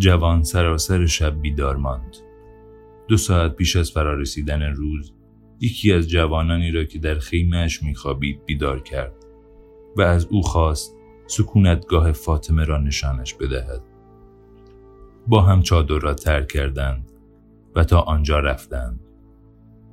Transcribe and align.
جوان 0.00 0.42
سراسر 0.42 1.06
شب 1.06 1.40
بیدار 1.40 1.76
ماند. 1.76 2.16
دو 3.08 3.16
ساعت 3.16 3.56
پیش 3.56 3.76
از 3.76 3.90
فرارسیدن 3.90 4.62
روز 4.62 5.12
یکی 5.60 5.92
از 5.92 6.08
جوانانی 6.08 6.70
را 6.70 6.84
که 6.84 6.98
در 6.98 7.18
خیمهش 7.18 7.82
میخوابید 7.82 8.44
بیدار 8.44 8.82
کرد 8.82 9.12
و 9.96 10.02
از 10.02 10.26
او 10.26 10.42
خواست 10.42 10.96
سکونتگاه 11.26 12.12
فاطمه 12.12 12.64
را 12.64 12.78
نشانش 12.78 13.34
بدهد. 13.34 13.82
با 15.26 15.42
هم 15.42 15.62
چادر 15.62 15.98
را 15.98 16.14
ترک 16.14 16.48
کردند 16.48 17.12
و 17.76 17.84
تا 17.84 18.00
آنجا 18.00 18.38
رفتند. 18.38 19.00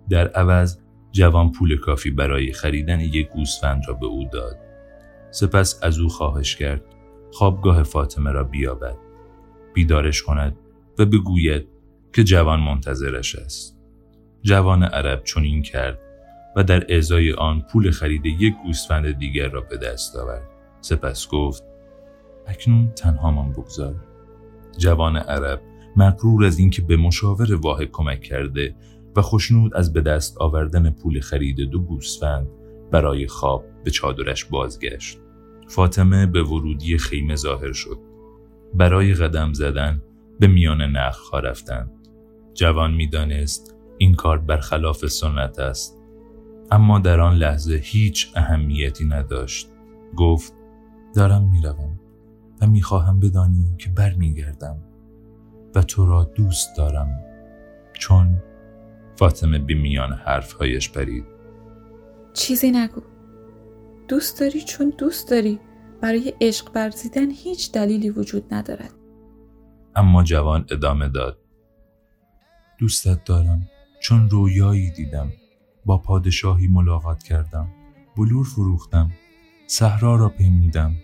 در 0.09 0.27
عوض 0.27 0.77
جوان 1.11 1.51
پول 1.51 1.77
کافی 1.77 2.11
برای 2.11 2.51
خریدن 2.51 2.99
یک 2.99 3.29
گوسفند 3.29 3.83
را 3.87 3.93
به 3.93 4.05
او 4.05 4.29
داد. 4.33 4.57
سپس 5.31 5.79
از 5.83 5.99
او 5.99 6.09
خواهش 6.09 6.55
کرد 6.55 6.85
خوابگاه 7.31 7.83
فاطمه 7.83 8.31
را 8.31 8.43
بیابد. 8.43 9.06
بیدارش 9.77 10.21
کند 10.21 10.57
و 10.99 11.05
بگوید 11.05 11.67
که 12.13 12.23
جوان 12.23 12.59
منتظرش 12.59 13.35
است. 13.35 13.77
جوان 14.41 14.83
عرب 14.83 15.23
چنین 15.23 15.61
کرد 15.61 15.99
و 16.55 16.63
در 16.63 16.95
ازای 16.97 17.33
آن 17.33 17.61
پول 17.61 17.91
خرید 17.91 18.25
یک 18.25 18.53
گوسفند 18.65 19.11
دیگر 19.11 19.47
را 19.47 19.61
به 19.61 19.77
دست 19.77 20.15
آورد. 20.15 20.47
سپس 20.81 21.27
گفت 21.27 21.63
اکنون 22.47 22.91
تنهامان 22.91 23.51
بگذار. 23.51 23.95
جوان 24.77 25.17
عرب 25.17 25.61
مقرور 25.95 26.45
از 26.45 26.59
اینکه 26.59 26.81
به 26.81 26.97
مشاور 26.97 27.55
واحد 27.55 27.91
کمک 27.91 28.21
کرده 28.21 28.75
و 29.15 29.21
خوشنود 29.21 29.75
از 29.75 29.93
به 29.93 30.01
دست 30.01 30.37
آوردن 30.37 30.89
پول 30.89 31.19
خرید 31.19 31.61
دو 31.61 31.79
گوسفند 31.79 32.47
برای 32.91 33.27
خواب 33.27 33.65
به 33.83 33.91
چادرش 33.91 34.45
بازگشت. 34.45 35.19
فاطمه 35.67 36.25
به 36.25 36.43
ورودی 36.43 36.97
خیمه 36.97 37.35
ظاهر 37.35 37.73
شد. 37.73 38.06
برای 38.73 39.13
قدم 39.13 39.53
زدن 39.53 40.01
به 40.39 40.47
میان 40.47 40.81
نخها 40.81 41.39
رفتند 41.39 41.91
جوان 42.53 42.93
می‌دانست 42.93 43.75
این 43.97 44.13
کار 44.13 44.37
برخلاف 44.37 45.07
سنت 45.07 45.59
است. 45.59 45.97
اما 46.71 46.99
در 46.99 47.19
آن 47.19 47.35
لحظه 47.35 47.75
هیچ 47.75 48.31
اهمیتی 48.35 49.05
نداشت. 49.05 49.69
گفت 50.17 50.53
دارم 51.15 51.49
می‌روم 51.49 51.99
و 52.61 52.67
می‌خواهم 52.67 53.19
بدانی 53.19 53.75
که 53.77 53.89
برمیگردم 53.89 54.77
و 55.75 55.81
تو 55.81 56.05
را 56.05 56.23
دوست 56.23 56.77
دارم. 56.77 57.23
چون 57.93 58.43
فاطمه 59.15 59.59
به 59.59 59.73
میان 59.73 60.13
حرفهایش 60.13 60.91
پرید. 60.91 61.25
چیزی 62.33 62.71
نگو. 62.71 63.01
دوست 64.07 64.39
داری 64.39 64.61
چون 64.61 64.93
دوست 64.97 65.29
داری. 65.29 65.59
برای 66.01 66.33
عشق 66.41 66.71
ورزیدن 66.75 67.31
هیچ 67.31 67.71
دلیلی 67.71 68.09
وجود 68.09 68.53
ندارد. 68.53 68.93
اما 69.95 70.23
جوان 70.23 70.65
ادامه 70.71 71.09
داد. 71.09 71.39
دوستت 72.79 73.23
دارم. 73.23 73.67
چون 74.01 74.29
رویایی 74.29 74.91
دیدم. 74.91 75.33
با 75.85 75.97
پادشاهی 75.97 76.67
ملاقات 76.67 77.23
کردم. 77.23 77.71
بلور 78.17 78.45
فروختم. 78.45 79.11
صحرا 79.67 80.15
را 80.15 80.29
پیمودم. 80.29 80.95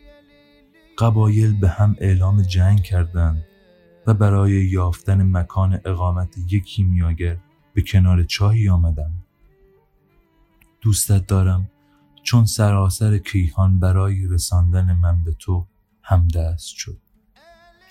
قبایل 0.97 1.59
به 1.59 1.69
هم 1.69 1.95
اعلام 1.99 2.41
جنگ 2.41 2.81
کردند 2.81 3.45
و 4.08 4.14
برای 4.14 4.52
یافتن 4.52 5.38
مکان 5.38 5.81
اقامت 5.86 6.36
یک 6.52 6.64
کیمیاگر 6.64 7.38
به 7.73 7.81
کنار 7.81 8.23
چاهی 8.23 8.69
آمدم. 8.69 9.11
دوستت 10.81 11.27
دارم. 11.27 11.69
چون 12.24 12.46
سراسر 12.46 13.18
کیهان 13.18 13.80
برای 13.80 14.28
رساندن 14.28 14.94
من 14.94 15.23
به 15.23 15.34
تو 15.39 15.67
همدست 16.02 16.67
شد. 16.76 16.98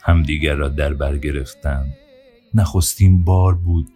همدیگر 0.02 0.54
را 0.54 0.68
در 0.68 0.94
بر 0.94 1.18
گرفتند 1.18 1.94
نخستین 2.54 3.24
بار 3.24 3.54
بود 3.54 3.88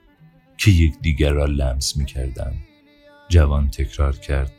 که 0.57 0.71
یکدیگر 0.71 1.33
را 1.33 1.45
لمس 1.45 1.97
می 1.97 2.05
کردند 2.05 2.57
جوان 3.29 3.71
تکرار 3.71 4.17
کرد 4.17 4.53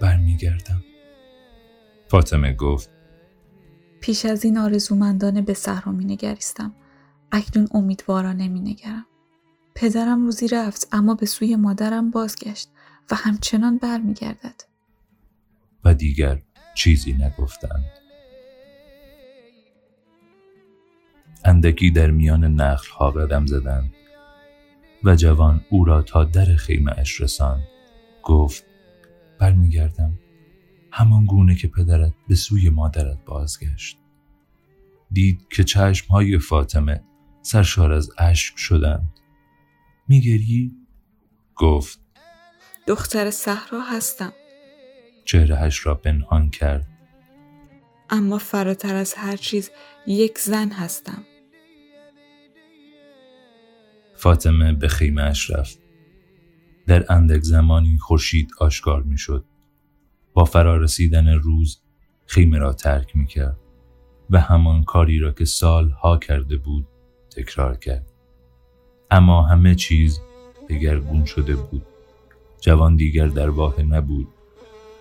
برمیگردم. 0.00 0.84
فاطمه 2.08 2.52
گفت 2.52 2.90
پیش 4.00 4.24
از 4.24 4.44
این 4.44 4.58
آرزومندانه 4.58 5.42
به 5.42 5.54
صحرا 5.54 5.92
می 5.92 6.04
نگریستم 6.04 6.74
اکنون 7.32 7.68
امیدوارانه 7.74 8.48
می 8.48 8.60
نگرم 8.60 9.06
پدرم 9.74 10.24
روزی 10.24 10.48
رفت 10.48 10.88
اما 10.92 11.14
به 11.14 11.26
سوی 11.26 11.56
مادرم 11.56 12.10
بازگشت 12.10 12.68
و 13.10 13.14
همچنان 13.14 13.78
برمیگردد. 13.78 14.73
و 15.84 15.94
دیگر 15.94 16.42
چیزی 16.74 17.12
نگفتند. 17.12 17.90
اندکی 21.44 21.90
در 21.90 22.10
میان 22.10 22.44
نخل 22.44 22.90
ها 22.90 23.10
قدم 23.10 23.46
زدند 23.46 23.94
و 25.04 25.16
جوان 25.16 25.64
او 25.70 25.84
را 25.84 26.02
تا 26.02 26.24
در 26.24 26.44
خیمه 26.44 26.92
اش 26.98 27.20
رساند. 27.20 27.68
گفت 28.22 28.64
برمیگردم 29.38 30.18
همان 30.90 31.26
گونه 31.26 31.54
که 31.54 31.68
پدرت 31.68 32.12
به 32.28 32.34
سوی 32.34 32.70
مادرت 32.70 33.24
بازگشت. 33.24 33.98
دید 35.10 35.46
که 35.50 35.64
چشم 35.64 36.08
های 36.08 36.38
فاطمه 36.38 37.04
سرشار 37.42 37.92
از 37.92 38.10
اشک 38.18 38.58
شدند. 38.58 39.20
میگری؟ 40.08 40.72
گفت. 41.56 42.00
دختر 42.86 43.30
صحرا 43.30 43.80
هستم. 43.80 44.32
چهرهش 45.24 45.86
را 45.86 45.94
پنهان 45.94 46.50
کرد. 46.50 46.86
اما 48.10 48.38
فراتر 48.38 48.94
از 48.94 49.14
هر 49.14 49.36
چیز 49.36 49.70
یک 50.06 50.38
زن 50.38 50.70
هستم. 50.70 51.24
فاطمه 54.14 54.72
به 54.72 54.88
خیمهاش 54.88 55.50
رفت. 55.50 55.78
در 56.86 57.12
اندک 57.12 57.42
زمانی 57.42 57.98
خورشید 57.98 58.50
آشکار 58.58 59.02
می‌شد. 59.02 59.44
با 60.32 60.44
فرارسیدن 60.44 61.28
روز 61.28 61.80
خیمه 62.26 62.58
را 62.58 62.72
ترک 62.72 63.16
می 63.16 63.26
کرد 63.26 63.56
و 64.30 64.40
همان 64.40 64.84
کاری 64.84 65.18
را 65.18 65.32
که 65.32 65.44
سال 65.44 65.90
ها 65.90 66.18
کرده 66.18 66.56
بود 66.56 66.86
تکرار 67.36 67.76
کرد. 67.76 68.12
اما 69.10 69.42
همه 69.42 69.74
چیز 69.74 70.20
دگرگون 70.68 71.24
شده 71.24 71.56
بود. 71.56 71.86
جوان 72.60 72.96
دیگر 72.96 73.26
در 73.26 73.50
واه 73.50 73.82
نبود. 73.82 74.28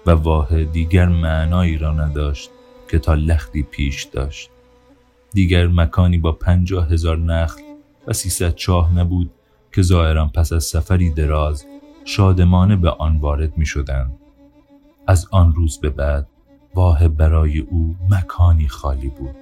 و 0.05 0.11
واه 0.11 0.63
دیگر 0.63 1.05
معنایی 1.05 1.77
را 1.77 1.91
نداشت 1.91 2.49
که 2.87 2.99
تا 2.99 3.13
لختی 3.13 3.63
پیش 3.63 4.03
داشت. 4.03 4.49
دیگر 5.33 5.67
مکانی 5.67 6.17
با 6.17 6.31
پنجاه 6.31 6.89
هزار 6.89 7.17
نخل 7.17 7.61
و 8.07 8.13
سیصد 8.13 8.55
چاه 8.55 8.93
نبود 8.95 9.31
که 9.71 9.81
ظاهرا 9.81 10.25
پس 10.25 10.53
از 10.53 10.63
سفری 10.63 11.09
دراز 11.09 11.65
شادمانه 12.05 12.75
به 12.75 12.89
آن 12.89 13.17
وارد 13.17 13.57
می 13.57 13.65
شدند. 13.65 14.15
از 15.07 15.27
آن 15.31 15.53
روز 15.53 15.79
به 15.79 15.89
بعد 15.89 16.27
واه 16.75 17.07
برای 17.07 17.59
او 17.59 17.95
مکانی 18.09 18.67
خالی 18.67 19.09
بود. 19.09 19.35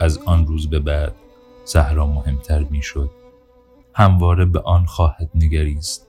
از 0.00 0.18
آن 0.18 0.46
روز 0.46 0.70
به 0.70 0.78
بعد 0.78 1.14
زهرا 1.64 2.06
مهمتر 2.06 2.64
می 2.64 2.82
شد 2.82 3.10
همواره 3.94 4.44
به 4.44 4.60
آن 4.60 4.84
خواهد 4.84 5.30
نگریست 5.34 6.08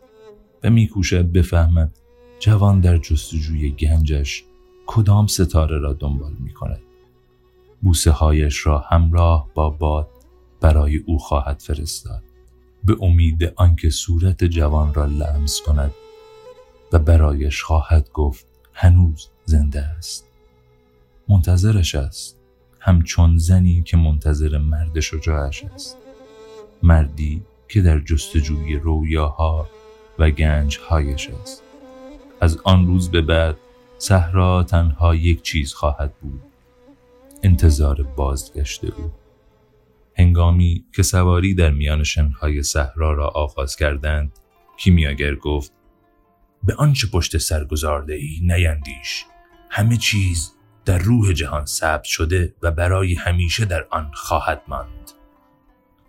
و 0.63 0.69
میکوشد 0.69 1.31
بفهمد 1.31 1.97
جوان 2.43 2.79
در 2.79 2.97
جستجوی 2.97 3.69
گنجش 3.71 4.43
کدام 4.87 5.27
ستاره 5.27 5.79
را 5.79 5.93
دنبال 5.93 6.33
می 6.39 6.53
کند. 6.53 6.81
بوسه 7.81 8.11
هایش 8.11 8.65
را 8.65 8.79
همراه 8.79 9.49
با 9.53 9.69
باد 9.69 10.09
برای 10.61 10.97
او 10.97 11.19
خواهد 11.19 11.59
فرستاد. 11.59 12.23
به 12.83 12.97
امید 13.01 13.53
آنکه 13.55 13.89
صورت 13.89 14.43
جوان 14.43 14.93
را 14.93 15.05
لمس 15.05 15.61
کند 15.61 15.91
و 16.91 16.99
برایش 16.99 17.63
خواهد 17.63 18.09
گفت 18.13 18.45
هنوز 18.73 19.27
زنده 19.45 19.81
است. 19.81 20.27
منتظرش 21.29 21.95
است. 21.95 22.37
همچون 22.79 23.37
زنی 23.37 23.83
که 23.83 23.97
منتظر 23.97 24.57
مرد 24.57 24.99
شجاعش 24.99 25.63
است. 25.63 25.97
مردی 26.83 27.41
که 27.69 27.81
در 27.81 27.99
جستجوی 27.99 28.75
رویاها 28.75 29.67
و 30.19 30.29
گنجهایش 30.29 31.29
است. 31.29 31.63
از 32.43 32.57
آن 32.63 32.87
روز 32.87 33.11
به 33.11 33.21
بعد 33.21 33.57
صحرا 33.97 34.63
تنها 34.63 35.15
یک 35.15 35.41
چیز 35.41 35.73
خواهد 35.73 36.13
بود. 36.21 36.41
انتظار 37.43 38.03
بازگشت 38.03 38.83
او. 38.83 39.11
هنگامی 40.17 40.85
که 40.95 41.03
سواری 41.03 41.53
در 41.53 41.69
میان 41.69 42.03
شنهای 42.03 42.63
صحرا 42.63 43.13
را 43.13 43.27
آغاز 43.27 43.75
کردند 43.75 44.31
کیمیاگر 44.77 45.35
گفت 45.35 45.71
به 46.63 46.75
آنچه 46.75 47.07
پشت 47.07 47.37
سر 47.37 47.65
گذارده 47.65 48.13
ای 48.13 48.39
نیندیش. 48.41 49.25
همه 49.69 49.97
چیز 49.97 50.53
در 50.85 50.97
روح 50.97 51.33
جهان 51.33 51.65
ثبت 51.65 52.03
شده 52.03 52.55
و 52.61 52.71
برای 52.71 53.15
همیشه 53.15 53.65
در 53.65 53.87
آن 53.89 54.11
خواهد 54.13 54.61
ماند. 54.67 55.11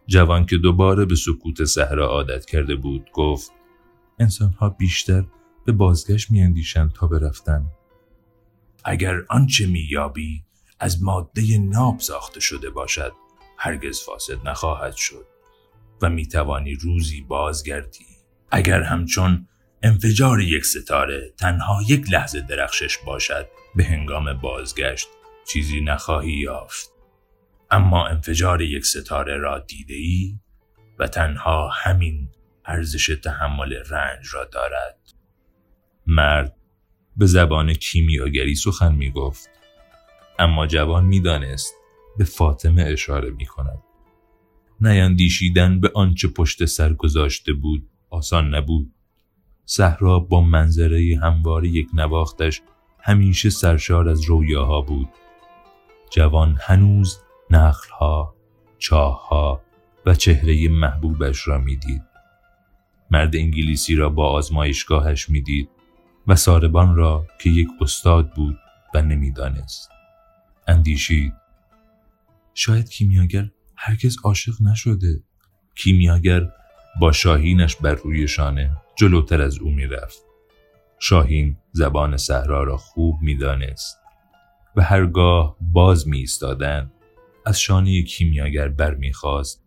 جوان 0.07 0.47
که 0.47 0.57
دوباره 0.57 1.05
به 1.05 1.15
سکوت 1.15 1.65
صحرا 1.65 2.07
عادت 2.07 2.45
کرده 2.45 2.77
بود 2.77 3.11
گفت 3.13 3.53
انسانها 4.19 4.69
بیشتر 4.69 5.25
به 5.65 5.73
بازگشت 5.73 6.31
میاندیشند 6.31 6.93
تا 6.93 7.07
برفتن. 7.07 7.67
اگر 8.85 9.15
آنچه 9.29 9.67
مییابی 9.67 10.45
از 10.81 11.03
ماده 11.03 11.59
ناب 11.59 12.01
ساخته 12.01 12.41
شده 12.41 12.71
باشد 12.71 13.13
هرگز 13.59 14.01
فاسد 14.01 14.49
نخواهد 14.49 14.95
شد 14.95 15.27
و 16.03 16.11
می 16.11 16.27
توانی 16.27 16.75
روزی 16.75 17.21
بازگردی. 17.21 18.07
اگر 18.51 18.83
همچون 18.83 19.49
انفجار 19.83 20.41
یک 20.41 20.65
ستاره 20.65 21.33
تنها 21.39 21.81
یک 21.89 22.13
لحظه 22.13 22.41
درخشش 22.41 22.99
باشد 23.07 23.49
به 23.77 23.85
هنگام 23.85 24.33
بازگشت 24.33 25.09
چیزی 25.49 25.81
نخواهی 25.81 26.33
یافت. 26.33 26.91
اما 27.71 28.07
انفجار 28.07 28.63
یک 28.63 28.87
ستاره 28.87 29.37
را 29.37 29.59
دیده 29.59 29.95
ای 29.95 30.39
و 30.99 31.09
تنها 31.09 31.69
همین 31.69 32.29
ارزش 32.65 33.07
تحمل 33.25 33.73
رنج 33.91 34.27
را 34.33 34.45
دارد. 34.45 35.14
مرد 36.07 36.57
به 37.17 37.27
زبان 37.27 37.73
کیمیاگری 37.73 38.55
سخن 38.55 38.95
می 38.95 39.11
گفت 39.11 39.51
اما 40.39 40.67
جوان 40.67 41.05
می 41.05 41.21
دانست 41.21 41.75
به 42.19 42.25
فاطمه 42.25 42.83
اشاره 42.83 43.31
می 43.31 43.47
کند 43.47 43.83
نیندیشیدن 44.81 45.81
به 45.81 45.91
آنچه 45.95 46.29
پشت 46.29 46.65
سر 46.65 46.93
گذاشته 46.93 47.53
بود 47.53 47.89
آسان 48.11 48.55
نبود. 48.55 48.93
صحرا 49.65 50.19
با 50.19 50.41
منظره 50.41 51.19
همواره 51.23 51.69
یک 51.69 51.89
نواختش 51.95 52.63
همیشه 53.01 53.51
سرشار 53.51 54.09
از 54.09 54.25
رویاها 54.25 54.81
بود. 54.81 55.09
جوان 56.11 56.59
هنوز 56.61 57.19
نخلها 57.51 58.35
چاهها 58.79 59.63
و 60.07 60.15
چهره 60.15 60.69
محبوبش 60.69 61.49
را 61.49 61.59
می‌دید. 61.59 62.03
مرد 63.11 63.37
انگلیسی 63.37 63.95
را 63.95 64.09
با 64.09 64.31
آزمایشگاهش 64.31 65.31
می‌دید. 65.31 65.69
و 66.27 66.37
ساربان 66.37 66.97
را 66.97 67.27
که 67.41 67.51
یک 67.51 67.69
استاد 67.81 68.31
بود 68.31 68.59
و 68.95 69.03
نمی‌دانست. 69.03 69.91
اندیشید. 70.67 71.33
شاید 72.55 72.89
کیمیاگر 72.89 73.51
هرگز 73.77 74.17
عاشق 74.25 74.55
نشده. 74.63 75.23
کیمیاگر 75.75 76.49
با 77.01 77.13
شاهینش 77.13 77.77
بر 77.77 77.95
روی 77.95 78.29
شانه 78.29 78.71
جلوتر 78.97 79.43
از 79.43 79.59
او 79.59 79.71
می‌رفت. 79.71 80.23
شاهین 80.99 81.57
زبان 81.73 82.17
صحرا 82.17 82.63
را 82.63 82.77
خوب 82.77 83.19
می‌دانست 83.23 83.99
و 84.77 84.83
هرگاه 84.83 85.57
باز 85.61 86.09
می 86.09 86.27
از 87.47 87.61
شانه 87.61 88.03
کیمیاگر 88.03 88.69
برمیخواست 88.69 89.65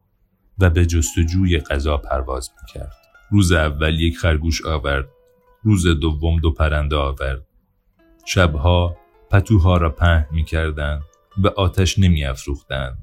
و 0.60 0.69
به 0.69 0.86
جستجوی 0.86 1.60
غذا 1.60 1.98
پرواز 1.98 2.51
می‌کرد. 2.62 2.94
روز 3.31 3.51
اول 3.51 4.00
یک 4.00 4.18
خرگوش 4.18 4.65
آورد 4.65 5.10
روز 5.63 5.88
دوم 5.88 6.39
دو 6.39 6.51
پرنده 6.51 6.95
آورد. 6.95 7.45
شبها 8.25 8.98
پتوها 9.31 9.77
را 9.77 9.89
پهن 9.89 10.27
می‌کردند 10.31 11.04
و 11.44 11.48
آتش 11.48 12.00
نمیافروختند. 12.00 12.98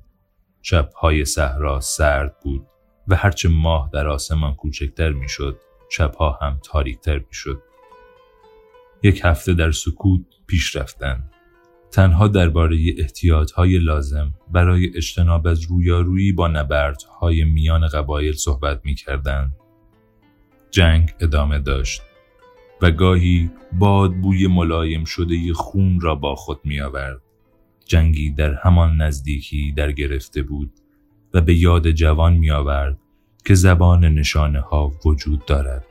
شبهای 0.62 1.24
صحرا 1.24 1.80
سرد 1.80 2.36
بود 2.42 2.66
و 3.08 3.16
هرچه 3.16 3.48
ماه 3.48 3.90
در 3.92 4.08
آسمان 4.08 4.54
کوچکتر 4.54 5.12
می‌شد 5.12 5.60
شبها 5.90 6.38
هم 6.42 6.60
تاریکتر 6.62 7.18
می‌شد. 7.18 7.62
یک 9.02 9.20
هفته 9.24 9.54
در 9.54 9.70
سکوت 9.70 10.20
پیش 10.46 10.76
رفتند. 10.76 11.30
تنها 11.90 12.28
درباره 12.28 12.76
احتیاطهای 12.98 13.78
لازم 13.78 14.34
برای 14.52 14.96
اجتناب 14.96 15.46
از 15.46 15.62
رویارویی 15.62 16.32
با 16.32 16.48
نبردهای 16.48 17.44
میان 17.44 17.88
قبایل 17.88 18.32
صحبت 18.32 18.80
می 18.84 18.96
جنگ 20.70 21.14
ادامه 21.20 21.58
داشت. 21.58 22.02
و 22.82 22.90
گاهی 22.90 23.50
باد 23.72 24.14
بوی 24.14 24.46
ملایم 24.46 25.04
شده 25.04 25.52
خون 25.52 26.00
را 26.00 26.14
با 26.14 26.34
خود 26.34 26.60
می 26.64 26.80
آورد. 26.80 27.20
جنگی 27.86 28.30
در 28.30 28.54
همان 28.54 28.96
نزدیکی 28.96 29.72
در 29.72 29.92
گرفته 29.92 30.42
بود 30.42 30.72
و 31.34 31.40
به 31.40 31.54
یاد 31.54 31.90
جوان 31.90 32.32
می 32.34 32.50
آورد 32.50 32.98
که 33.44 33.54
زبان 33.54 34.04
نشانه 34.04 34.60
ها 34.60 34.92
وجود 35.04 35.44
دارد 35.46 35.84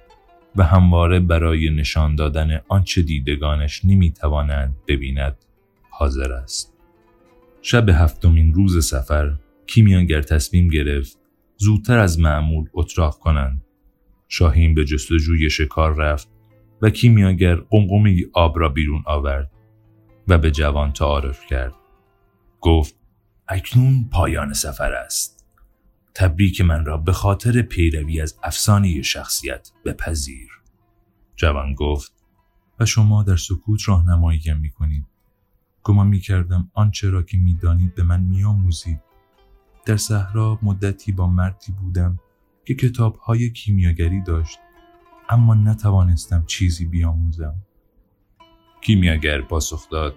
و 0.56 0.64
همواره 0.64 1.20
برای 1.20 1.70
نشان 1.70 2.16
دادن 2.16 2.62
آنچه 2.68 3.02
دیدگانش 3.02 3.86
نمی 3.86 4.12
توانند 4.12 4.76
ببیند 4.88 5.36
حاضر 5.90 6.32
است. 6.32 6.74
شب 7.62 7.90
هفتمین 7.90 8.54
روز 8.54 8.86
سفر 8.86 9.34
کیمیانگر 9.68 10.22
تصمیم 10.22 10.68
گرفت 10.68 11.18
زودتر 11.58 12.00
از 12.00 12.20
معمول 12.20 12.70
اتراق 12.74 13.20
کنند. 13.20 13.64
شاهین 14.28 14.76
به 14.76 14.86
جستجوی 14.86 15.50
شکار 15.50 15.96
رفت 15.96 16.33
و 16.84 16.90
کیمیاگر 16.90 17.56
قمقمه 17.56 18.18
آب 18.34 18.60
را 18.60 18.70
بیرون 18.70 19.04
آورد 19.06 19.52
و 20.28 20.38
به 20.38 20.52
جوان 20.52 20.94
تعارف 20.94 21.46
کرد. 21.46 21.74
گفت 22.62 22.96
اکنون 23.48 24.10
پایان 24.12 24.54
سفر 24.54 24.94
است. 24.94 25.48
تبریک 26.16 26.62
من 26.62 26.86
را 26.86 26.98
به 26.98 27.14
خاطر 27.14 27.62
پیروی 27.62 28.22
از 28.22 28.40
افسانه 28.44 29.02
شخصیت 29.02 29.72
بپذیر. 29.86 30.50
جوان 31.36 31.74
گفت 31.74 32.14
و 32.80 32.86
شما 32.86 33.24
در 33.24 33.36
سکوت 33.36 33.80
راهنماییم 33.88 34.58
می 34.58 34.70
کنید. 34.70 35.06
گمان 35.84 36.08
می 36.08 36.20
کردم 36.20 36.72
آنچه 36.74 37.10
را 37.10 37.24
که 37.24 37.38
می‌دانید 37.38 37.96
به 37.96 38.04
من 38.04 38.24
میآموزید. 38.24 39.00
در 39.86 39.98
صحرا 39.98 40.60
مدتی 40.62 41.12
با 41.12 41.28
مردی 41.28 41.72
بودم 41.72 42.20
که 42.66 42.76
کتاب 42.76 43.16
های 43.16 43.50
کیمیاگری 43.50 44.22
داشت 44.22 44.60
اما 45.34 45.54
نتوانستم 45.54 46.46
چیزی 46.48 46.86
بیاموزم. 46.86 47.56
کیمیاگر 48.82 49.42
پاسخ 49.42 49.90
داد 49.90 50.16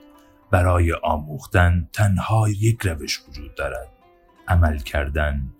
برای 0.51 0.93
آموختن 0.93 1.89
تنها 1.93 2.49
یک 2.49 2.83
روش 2.83 3.21
وجود 3.29 3.55
دارد. 3.55 3.89
عمل 4.49 4.79
کردن. 4.79 5.53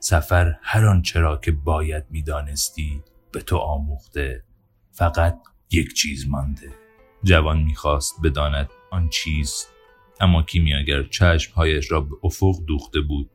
سفر 0.00 0.56
هر 0.62 0.86
آنچه 0.86 1.20
را 1.20 1.36
که 1.36 1.52
باید 1.52 2.04
می‌دانستی 2.10 3.02
به 3.32 3.40
تو 3.40 3.56
آموخته. 3.56 4.44
فقط 4.90 5.38
یک 5.70 5.94
چیز 5.94 6.28
مانده. 6.28 6.70
جوان 7.22 7.62
می‌خواست 7.62 8.14
بداند 8.24 8.70
آن 8.90 9.08
چیست 9.08 9.72
اما 10.20 10.42
کیمیاگر 10.42 11.02
چشمهایش 11.02 11.92
را 11.92 12.00
به 12.00 12.14
افق 12.22 12.56
دوخته 12.66 13.00
بود 13.00 13.30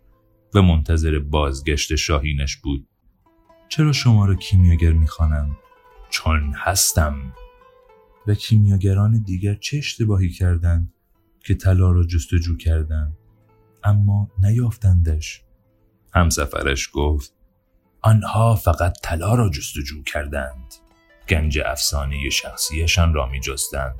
و 0.54 0.62
منتظر 0.62 1.20
بازگشت 1.20 1.96
شاهینش 1.96 2.58
بود 2.58 2.88
چرا 3.70 3.92
شما 3.92 4.26
را 4.26 4.36
کیمیاگر 4.36 4.92
می‌خوانم؟ 4.92 5.58
چون 6.10 6.54
هستم. 6.54 7.34
و 8.28 8.34
کیمیاگران 8.34 9.24
دیگر 9.24 9.54
چه 9.56 9.78
اشتباهی 9.78 10.30
کردند 10.30 10.94
که 11.40 11.56
طلا 11.56 11.92
را 11.92 12.04
جستجو 12.04 12.58
کردند 12.58 13.18
اما 13.84 14.32
نیافتندش. 14.40 15.44
همسفرش 16.14 16.90
گفت 16.94 17.34
آنها 18.02 18.56
فقط 18.56 18.94
طلا 19.04 19.36
را 19.36 19.50
جستجو 19.50 20.04
کردند. 20.04 20.74
گنج 21.30 21.60
افسانه 21.66 22.30
شخصیشان 22.30 23.14
را 23.14 23.30
می 23.30 23.40
جستند 23.40 24.00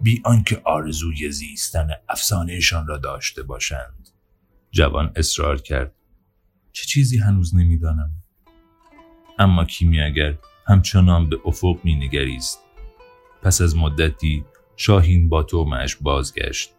بی 0.00 0.22
آنکه 0.24 0.62
آرزوی 0.64 1.32
زیستن 1.32 1.88
افسانهشان 2.08 2.86
را 2.86 2.98
داشته 2.98 3.42
باشند. 3.42 4.08
جوان 4.70 5.12
اصرار 5.16 5.60
کرد 5.60 5.94
چه 6.72 6.86
چیزی 6.86 7.18
هنوز 7.18 7.54
نمی‌دانم؟ 7.54 8.10
اما 9.38 9.64
کیمیاگر 9.64 10.34
همچنان 10.66 11.28
به 11.28 11.38
افق 11.44 11.76
مینگریست. 11.84 12.64
پس 13.42 13.60
از 13.60 13.76
مدتی 13.76 14.44
شاهین 14.76 15.28
با 15.28 15.42
تومش 15.42 15.96
بازگشت. 15.96 16.70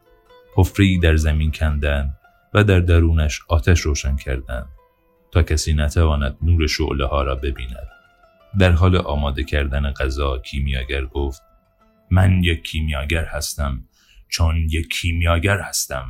حفری 0.56 1.00
در 1.00 1.16
زمین 1.16 1.52
کندن 1.52 2.14
و 2.54 2.64
در 2.64 2.80
درونش 2.80 3.42
آتش 3.48 3.80
روشن 3.80 4.16
کردند 4.16 4.70
تا 5.32 5.44
کسی 5.44 5.74
نتواند 5.74 6.38
نور 6.42 6.68
شعله 6.68 7.06
ها 7.06 7.22
را 7.22 7.36
ببیند. 7.36 7.88
در 8.60 8.72
حال 8.72 8.98
آماده 8.98 9.44
کردن 9.44 9.92
غذا 9.92 10.38
کیمیاگر 10.38 11.06
گفت 11.06 11.42
من 12.12 12.44
یک 12.44 12.64
کیمیاگر 12.64 13.26
هستم 13.26 13.84
چون 14.30 14.58
یک 14.58 14.90
کیمیاگر 14.90 15.60
هستم. 15.60 16.08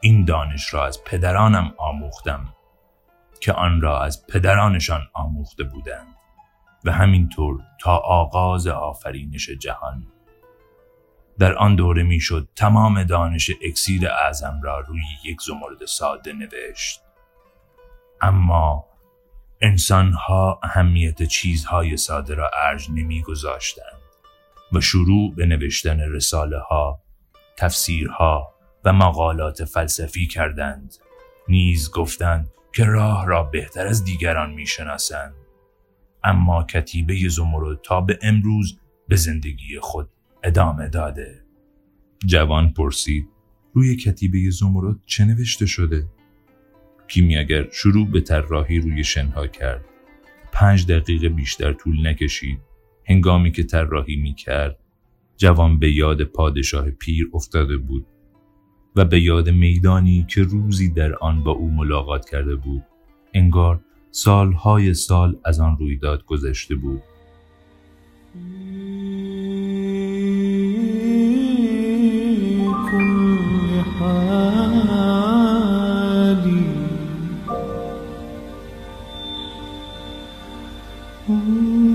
این 0.00 0.24
دانش 0.24 0.74
را 0.74 0.86
از 0.86 1.04
پدرانم 1.04 1.74
آموختم. 1.78 2.48
که 3.40 3.52
آن 3.52 3.80
را 3.80 4.02
از 4.04 4.26
پدرانشان 4.26 5.08
آموخته 5.12 5.64
بودند 5.64 6.16
و 6.84 6.92
همینطور 6.92 7.60
تا 7.80 7.96
آغاز 7.96 8.66
آفرینش 8.66 9.50
جهان 9.50 10.06
در 11.38 11.54
آن 11.54 11.76
دوره 11.76 12.02
می‌شد 12.02 12.48
تمام 12.56 13.02
دانش 13.02 13.50
اکسیر 13.62 14.08
اعظم 14.08 14.60
را 14.62 14.80
روی 14.80 15.02
یک 15.24 15.40
زمرد 15.40 15.84
ساده 15.84 16.32
نوشت 16.32 17.00
اما 18.20 18.84
انسانها 19.60 20.60
اهمیت 20.62 21.22
چیزهای 21.22 21.96
ساده 21.96 22.34
را 22.34 22.50
ارج 22.54 22.90
نمیگذاشتند 22.90 24.00
و 24.72 24.80
شروع 24.80 25.34
به 25.34 25.46
نوشتن 25.46 26.00
رساله 26.00 26.58
ها، 26.58 27.00
تفسیرها 27.56 28.54
و 28.84 28.92
مقالات 28.92 29.64
فلسفی 29.64 30.26
کردند. 30.26 30.94
نیز 31.48 31.90
گفتند 31.90 32.50
که 32.76 32.84
راه 32.84 33.26
را 33.26 33.42
بهتر 33.42 33.86
از 33.86 34.04
دیگران 34.04 34.54
می‌شناسند. 34.54 35.34
اما 36.24 36.62
کتیبه 36.62 37.28
زمرد 37.28 37.80
تا 37.82 38.00
به 38.00 38.18
امروز 38.22 38.78
به 39.08 39.16
زندگی 39.16 39.78
خود 39.80 40.08
ادامه 40.44 40.88
داده. 40.88 41.44
جوان 42.26 42.72
پرسید 42.72 43.28
روی 43.72 43.96
کتیبه 43.96 44.50
زمرد 44.50 44.96
چه 45.06 45.24
نوشته 45.24 45.66
شده؟ 45.66 46.06
کیمیاگر 47.08 47.68
شروع 47.70 48.10
به 48.10 48.20
طراحی 48.20 48.80
روی 48.80 49.04
شنها 49.04 49.46
کرد. 49.46 49.84
پنج 50.52 50.86
دقیقه 50.86 51.28
بیشتر 51.28 51.72
طول 51.72 52.06
نکشید. 52.06 52.60
هنگامی 53.04 53.52
که 53.52 53.62
طراحی 53.62 54.16
می 54.16 54.34
کرد 54.34 54.78
جوان 55.36 55.78
به 55.78 55.92
یاد 55.92 56.24
پادشاه 56.24 56.90
پیر 56.90 57.30
افتاده 57.34 57.76
بود 57.76 58.06
و 58.96 59.04
به 59.04 59.20
یاد 59.20 59.50
میدانی 59.50 60.26
که 60.28 60.42
روزی 60.42 60.92
در 60.92 61.14
آن 61.14 61.44
با 61.44 61.50
او 61.50 61.70
ملاقات 61.70 62.30
کرده 62.30 62.56
بود 62.56 62.82
انگار 63.34 63.80
سالهای 64.10 64.94
سال 64.94 65.36
از 65.44 65.60
آن 65.60 65.76
رویداد 65.78 66.24
گذشته 66.24 66.74
بود 66.74 67.02
Ooh. 81.28 81.85